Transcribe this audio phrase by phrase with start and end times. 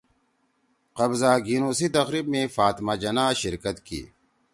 [0.97, 4.01] قبضہ گھیِنُو سی تقریب می فاطمہ جناح شرکت کی